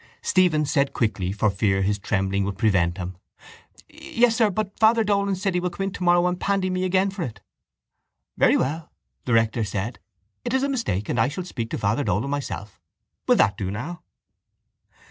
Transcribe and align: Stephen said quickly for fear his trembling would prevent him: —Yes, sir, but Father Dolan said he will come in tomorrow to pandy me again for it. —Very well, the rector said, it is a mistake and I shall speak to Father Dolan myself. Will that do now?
Stephen 0.23 0.65
said 0.65 0.93
quickly 0.93 1.31
for 1.31 1.51
fear 1.51 1.83
his 1.83 1.99
trembling 1.99 2.43
would 2.43 2.57
prevent 2.57 2.97
him: 2.97 3.17
—Yes, 3.87 4.35
sir, 4.35 4.49
but 4.49 4.71
Father 4.79 5.03
Dolan 5.03 5.35
said 5.35 5.53
he 5.53 5.59
will 5.59 5.69
come 5.69 5.83
in 5.83 5.91
tomorrow 5.91 6.27
to 6.27 6.35
pandy 6.37 6.71
me 6.71 6.85
again 6.85 7.11
for 7.11 7.21
it. 7.21 7.39
—Very 8.35 8.57
well, 8.57 8.91
the 9.25 9.33
rector 9.33 9.63
said, 9.63 9.99
it 10.43 10.55
is 10.55 10.63
a 10.63 10.69
mistake 10.69 11.07
and 11.07 11.19
I 11.19 11.27
shall 11.27 11.45
speak 11.45 11.69
to 11.69 11.77
Father 11.77 12.03
Dolan 12.03 12.31
myself. 12.31 12.81
Will 13.27 13.35
that 13.35 13.57
do 13.57 13.69
now? 13.69 14.01